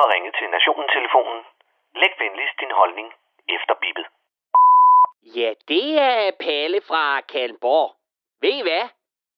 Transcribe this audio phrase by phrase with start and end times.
[0.00, 1.40] har ringet til Nationen-telefonen.
[2.00, 3.08] Læg venligst din holdning
[3.56, 4.06] efter bippet.
[5.38, 7.94] Ja, det er Palle fra Kalmborg.
[8.42, 8.88] Ved I hvad?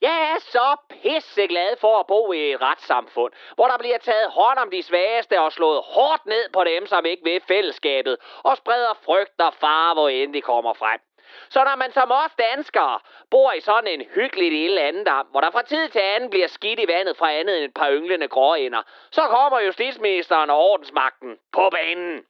[0.00, 4.58] Jeg er så pisseglad for at bo i et retssamfund, hvor der bliver taget hånd
[4.58, 8.94] om de svageste og slået hårdt ned på dem, som ikke vil fællesskabet, og spreder
[9.04, 11.00] frygt og fare, hvor end de kommer frem.
[11.48, 15.50] Så når man som os danskere bor i sådan en hyggelig lille andendam, hvor der
[15.50, 18.82] fra tid til anden bliver skidt i vandet fra andet end et par ynglende gråænder,
[19.10, 22.24] så kommer justitsministeren og ordensmagten på banen.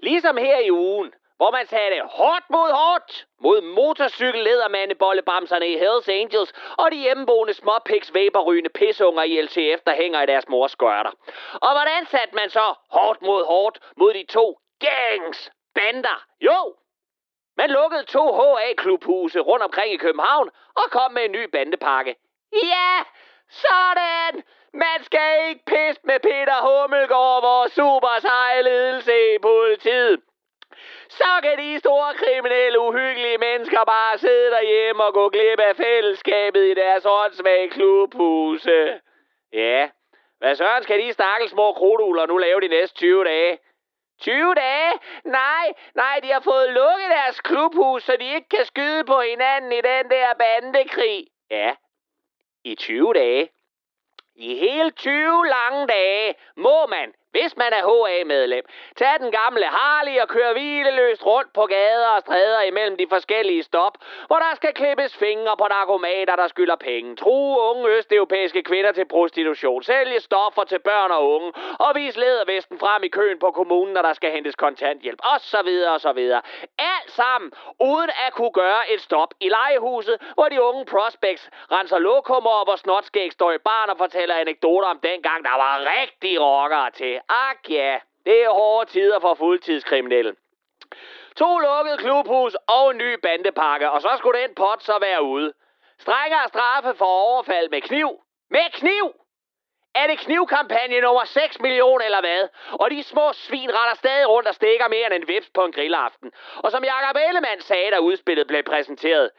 [0.00, 6.52] Ligesom her i ugen, hvor man satte hårdt mod hårdt mod motorcykelledermandebollebamserne i Hells Angels
[6.78, 11.10] og de hjemmeboende småpiks vaporrygende pisunger i LTF, der hænger i deres mors skørter.
[11.54, 16.24] Og hvordan satte man så hårdt mod hårdt mod de to gangs bander?
[16.40, 16.74] Jo,
[17.60, 22.12] man lukkede to HA-klubhuse rundt omkring i København og kom med en ny bandepakke.
[22.52, 22.92] Ja,
[23.64, 24.42] sådan!
[24.72, 30.20] Man skal ikke pisse med Peter Hummelgaard, vores super seje ledelse i politiet.
[31.08, 36.64] Så kan de store kriminelle, uhyggelige mennesker bare sidde derhjemme og gå glip af fællesskabet
[36.70, 39.00] i deres åndssvage klubhuse.
[39.52, 39.90] Ja,
[40.38, 43.58] hvad søren skal de stakkels små krudugler nu lave de næste 20 dage?
[44.20, 44.92] 20 dage?
[45.24, 49.72] Nej, nej, de har fået lukket deres klubhus, så de ikke kan skyde på hinanden
[49.72, 51.26] i den der bandekrig.
[51.50, 51.74] Ja,
[52.64, 53.48] i 20 dage.
[54.34, 58.64] I hele 20 lange dage må man hvis man er HA-medlem,
[58.96, 63.62] tag den gamle Harley og kør hvileløst rundt på gader og stræder imellem de forskellige
[63.62, 63.94] stop,
[64.26, 69.04] hvor der skal klippes fingre på narkomater, der skylder penge, true unge østeuropæiske kvinder til
[69.04, 73.94] prostitution, sælge stoffer til børn og unge, og vis ledervesten frem i køen på kommunen,
[73.94, 76.42] når der skal hentes kontanthjælp, og så videre og så videre.
[76.78, 81.98] Alt sammen, uden at kunne gøre et stop i legehuset, hvor de unge prospects renser
[81.98, 86.40] lokummer op og snotskæg står i barn og fortæller anekdoter om dengang, der var rigtig
[86.40, 87.19] rockere til.
[87.28, 90.36] Ak ja, det er hårde tider for fuldtidskriminelle.
[91.36, 95.52] To lukkede klubhus og en ny bandepakke, og så skulle den pot så være ude.
[95.98, 98.10] Strengere straffe for overfald med kniv.
[98.50, 99.14] Med kniv!
[99.94, 102.48] Er det knivkampagne nummer 6 millioner eller hvad?
[102.72, 105.72] Og de små svin retter stadig rundt og stikker mere end en vips på en
[105.72, 106.32] grillaften.
[106.56, 109.30] Og som Jakob Ellemann sagde, da udspillet blev præsenteret.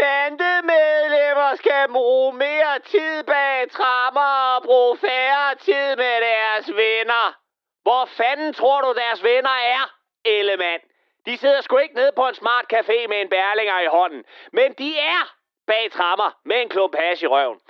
[0.00, 7.36] Bandemedlemmer skal bruge mere tid bag trammer og bruge færre tid med deres venner.
[7.82, 9.82] Hvor fanden tror du, deres venner er,
[10.24, 10.82] Ellemann?
[11.26, 14.24] De sidder sgu ikke nede på en smart café med en bærlinger i hånden.
[14.52, 15.34] Men de er
[15.66, 17.60] bag trammer med en klump hash i røven.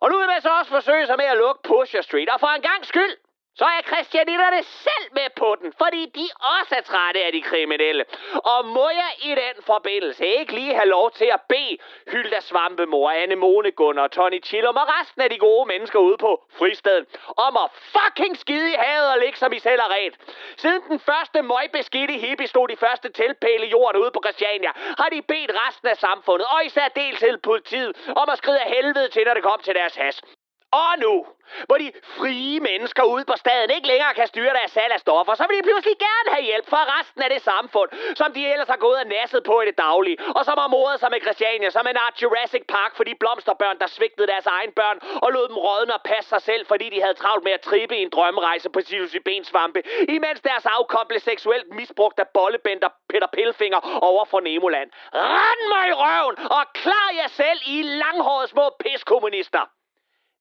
[0.00, 2.28] Og nu vil man så også forsøge sig med at lukke Pusher Street.
[2.28, 3.16] Og for en gang skyld,
[3.56, 6.26] så er christianitterne selv med på den, fordi de
[6.60, 8.04] også er trætte af de kriminelle.
[8.34, 11.76] Og må jeg i den forbindelse ikke lige have lov til at bede
[12.12, 16.44] Hylda Svampemor, Anne Monegund og Tony Chillum og resten af de gode mennesker ude på
[16.58, 20.14] fristaden om at fucking skide i havet og ligge som I selv er ret.
[20.56, 25.22] Siden den første møgbeskidte hippie stod de første teltpæle jorden ude på Christiania, har de
[25.22, 29.22] bedt resten af samfundet, og især dels til politiet, om at skride af helvede til,
[29.26, 30.22] når det kom til deres has.
[30.72, 31.26] Og nu,
[31.66, 35.34] hvor de frie mennesker ude på staden ikke længere kan styre deres salg af stoffer,
[35.34, 37.90] så vil de pludselig gerne have hjælp fra resten af det samfund,
[38.20, 41.00] som de ellers har gået og nasset på i det daglige, og som har modet
[41.00, 44.72] sig med Christiania som en art Jurassic Park for de blomsterbørn, der svigtede deres egen
[44.72, 47.60] børn og lod dem rådne og passe sig selv, fordi de havde travlt med at
[47.60, 53.80] trippe i en drømmerejse på psilocybensvampe, imens deres afkom seksuelt misbrugt af bollebender Peter Pilfinger
[54.02, 54.90] over for Nemoland.
[55.14, 59.64] Rand mig i røven og klar jer selv i langhårede små piskommunister!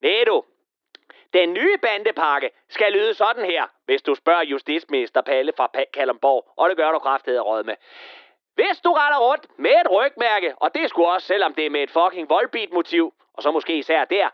[0.01, 0.43] Ved du,
[1.33, 6.69] den nye bandepakke skal lyde sådan her, hvis du spørger justitsminister Palle fra Kalundborg, og
[6.69, 7.75] det gør du kraftedet råd med.
[8.55, 11.83] Hvis du retter rundt med et rygmærke, og det skulle også, selvom det er med
[11.83, 14.29] et fucking voldbeat motiv, og så måske især der,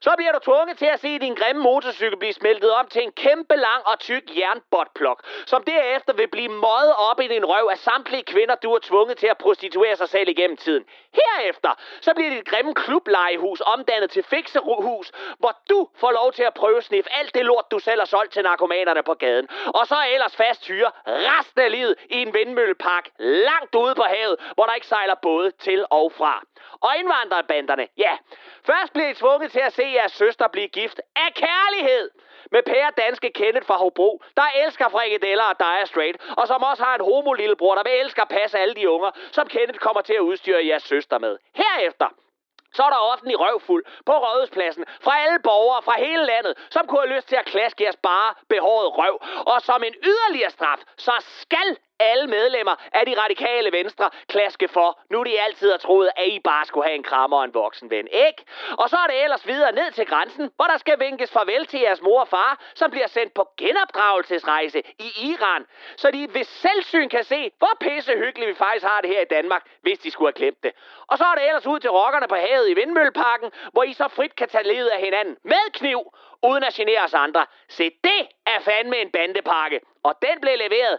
[0.00, 3.12] så bliver du tvunget til at se din grimme motorcykel blive smeltet om til en
[3.12, 7.78] kæmpe lang og tyk jernbotplok, som derefter vil blive møjet op i din røv af
[7.78, 10.84] samtlige kvinder, du er tvunget til at prostituere sig selv igennem tiden.
[11.14, 16.54] Herefter, så bliver dit grimme klublejehus omdannet til fikserhus, hvor du får lov til at
[16.54, 19.48] prøve snif alt det lort, du selv har solgt til narkomanerne på gaden.
[19.66, 24.36] Og så ellers fast hyre resten af livet i en vindmøllepark langt ude på havet,
[24.54, 26.42] hvor der ikke sejler både til og fra.
[26.80, 28.12] Og indvandrerbanderne, ja,
[28.66, 32.10] først bliver I tvunget til at se jeres søster blive gift af kærlighed
[32.50, 36.62] med pære danske Kenneth fra Hobro, der elsker frikadeller og dig er straight, og som
[36.62, 39.78] også har en homo lillebror, der vil elsker at passe alle de unger, som Kenneth
[39.78, 41.38] kommer til at udstyre jeres søster med.
[41.54, 42.08] Herefter,
[42.72, 47.00] så er der offentlig røvfuld på Rådhuspladsen fra alle borgere fra hele landet, som kunne
[47.00, 49.14] have lyst til at klaske jeres bare behåret røv.
[49.46, 51.12] Og som en yderligere straf, så
[51.42, 55.00] skal alle medlemmer af de radikale venstre klaske for.
[55.10, 57.90] Nu de altid har troet, at I bare skulle have en krammer og en voksen
[57.90, 58.44] ven, ikke?
[58.78, 61.80] Og så er det ellers videre ned til grænsen, hvor der skal vinkes farvel til
[61.80, 65.66] jeres mor og far, som bliver sendt på genopdragelsesrejse i Iran,
[65.96, 69.30] så de ved selvsyn kan se, hvor pisse hyggeligt vi faktisk har det her i
[69.30, 70.72] Danmark, hvis de skulle have glemt det.
[71.06, 74.08] Og så er det ellers ud til rockerne på havet i Vindmølleparken, hvor I så
[74.08, 77.46] frit kan tage livet af hinanden med kniv, uden at genere os andre.
[77.68, 80.98] Se, det er fandme en bandepakke, og den blev leveret